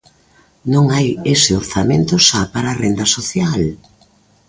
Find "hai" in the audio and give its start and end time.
0.95-1.07